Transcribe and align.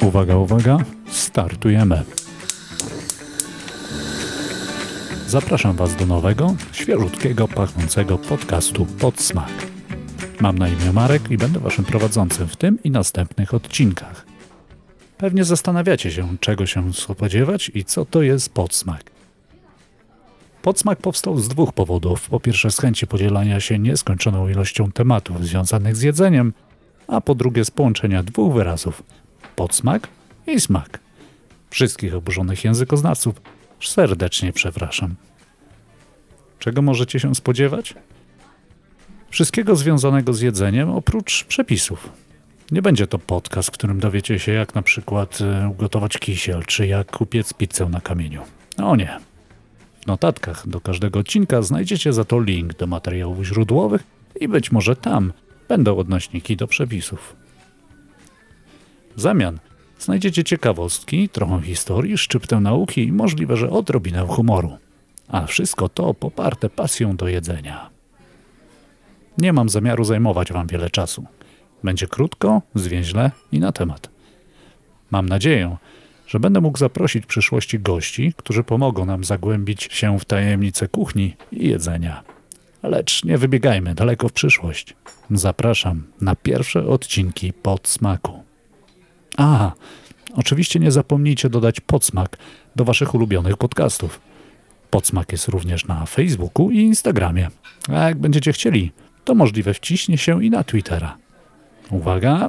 Uwaga, 0.00 0.36
uwaga, 0.36 0.78
startujemy. 1.10 2.02
Zapraszam 5.26 5.76
Was 5.76 5.96
do 5.96 6.06
nowego, 6.06 6.54
świeżutkiego, 6.72 7.48
pachnącego 7.48 8.18
podcastu 8.18 8.86
Podsmak. 8.86 9.52
Mam 10.40 10.58
na 10.58 10.68
imię 10.68 10.92
Marek 10.92 11.30
i 11.30 11.38
będę 11.38 11.60
Waszym 11.60 11.84
prowadzącym 11.84 12.48
w 12.48 12.56
tym 12.56 12.82
i 12.84 12.90
następnych 12.90 13.54
odcinkach. 13.54 14.26
Pewnie 15.18 15.44
zastanawiacie 15.44 16.10
się, 16.10 16.36
czego 16.40 16.66
się 16.66 16.92
spodziewać 16.92 17.70
i 17.74 17.84
co 17.84 18.04
to 18.04 18.22
jest 18.22 18.54
podsmak. 18.54 19.10
Podsmak 20.62 20.98
powstał 20.98 21.38
z 21.38 21.48
dwóch 21.48 21.72
powodów. 21.72 22.28
Po 22.28 22.40
pierwsze 22.40 22.70
z 22.70 22.78
chęci 22.78 23.06
podzielania 23.06 23.60
się 23.60 23.78
nieskończoną 23.78 24.48
ilością 24.48 24.92
tematów 24.92 25.46
związanych 25.46 25.96
z 25.96 26.02
jedzeniem, 26.02 26.52
a 27.08 27.20
po 27.20 27.34
drugie 27.34 27.64
z 27.64 27.70
połączenia 27.70 28.22
dwóch 28.22 28.54
wyrazów 28.54 29.02
podsmak 29.56 30.08
i 30.46 30.60
smak. 30.60 30.98
Wszystkich 31.70 32.14
oburzonych 32.14 32.64
językoznawców 32.64 33.34
serdecznie 33.80 34.52
przepraszam. 34.52 35.14
Czego 36.58 36.82
możecie 36.82 37.20
się 37.20 37.34
spodziewać? 37.34 37.94
Wszystkiego 39.30 39.76
związanego 39.76 40.32
z 40.32 40.40
jedzeniem 40.40 40.90
oprócz 40.90 41.44
przepisów. 41.44 42.08
Nie 42.70 42.82
będzie 42.82 43.06
to 43.06 43.18
podcast, 43.18 43.68
w 43.68 43.72
którym 43.72 44.00
dowiecie 44.00 44.38
się, 44.38 44.52
jak 44.52 44.74
na 44.74 44.82
przykład 44.82 45.38
e, 45.40 45.68
ugotować 45.68 46.18
kisiel, 46.18 46.62
czy 46.66 46.86
jak 46.86 47.20
upiec 47.20 47.52
pizzę 47.52 47.86
na 47.86 48.00
kamieniu. 48.00 48.42
O 48.82 48.96
nie. 48.96 49.18
W 50.02 50.06
notatkach 50.06 50.68
do 50.68 50.80
każdego 50.80 51.18
odcinka 51.18 51.62
znajdziecie 51.62 52.12
za 52.12 52.24
to 52.24 52.40
link 52.40 52.74
do 52.74 52.86
materiałów 52.86 53.44
źródłowych 53.44 54.02
i 54.40 54.48
być 54.48 54.72
może 54.72 54.96
tam 54.96 55.32
będą 55.68 55.96
odnośniki 55.96 56.56
do 56.56 56.66
przepisów. 56.66 57.36
W 59.16 59.20
zamian 59.20 59.58
znajdziecie 59.98 60.44
ciekawostki, 60.44 61.28
trochę 61.28 61.62
historii, 61.62 62.18
szczyptę 62.18 62.60
nauki 62.60 63.04
i 63.04 63.12
możliwe, 63.12 63.56
że 63.56 63.70
odrobinę 63.70 64.26
humoru. 64.26 64.78
A 65.28 65.46
wszystko 65.46 65.88
to 65.88 66.14
poparte 66.14 66.70
pasją 66.70 67.16
do 67.16 67.28
jedzenia. 67.28 67.90
Nie 69.38 69.52
mam 69.52 69.68
zamiaru 69.68 70.04
zajmować 70.04 70.52
Wam 70.52 70.66
wiele 70.66 70.90
czasu. 70.90 71.26
Będzie 71.84 72.06
krótko, 72.06 72.62
zwięźle 72.74 73.30
i 73.52 73.60
na 73.60 73.72
temat. 73.72 74.10
Mam 75.10 75.28
nadzieję, 75.28 75.76
że 76.26 76.40
będę 76.40 76.60
mógł 76.60 76.78
zaprosić 76.78 77.24
w 77.24 77.26
przyszłości 77.26 77.80
gości, 77.80 78.34
którzy 78.36 78.64
pomogą 78.64 79.04
nam 79.04 79.24
zagłębić 79.24 79.82
się 79.82 80.18
w 80.18 80.24
tajemnice 80.24 80.88
kuchni 80.88 81.36
i 81.52 81.68
jedzenia. 81.68 82.22
Lecz 82.82 83.24
nie 83.24 83.38
wybiegajmy 83.38 83.94
daleko 83.94 84.28
w 84.28 84.32
przyszłość. 84.32 84.96
Zapraszam 85.30 86.02
na 86.20 86.36
pierwsze 86.36 86.86
odcinki 86.86 87.52
podsmaku. 87.52 88.39
A, 89.40 89.72
oczywiście 90.34 90.80
nie 90.80 90.90
zapomnijcie 90.90 91.50
dodać 91.50 91.80
podsmak 91.80 92.36
do 92.76 92.84
Waszych 92.84 93.14
ulubionych 93.14 93.56
podcastów. 93.56 94.20
Podsmak 94.90 95.32
jest 95.32 95.48
również 95.48 95.86
na 95.86 96.06
Facebooku 96.06 96.70
i 96.70 96.78
Instagramie. 96.78 97.48
A 97.88 97.92
jak 97.92 98.18
będziecie 98.18 98.52
chcieli, 98.52 98.92
to 99.24 99.34
możliwe 99.34 99.74
wciśnie 99.74 100.18
się 100.18 100.44
i 100.44 100.50
na 100.50 100.64
Twittera. 100.64 101.16
Uwaga, 101.90 102.48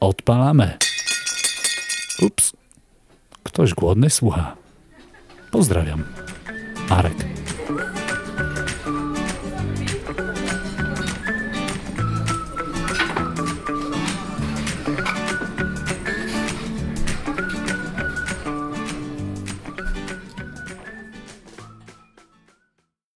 odpalamy. 0.00 0.78
Ups, 2.22 2.52
ktoś 3.42 3.74
głodny 3.74 4.10
słucha. 4.10 4.56
Pozdrawiam. 5.50 6.04
Marek. 6.90 7.16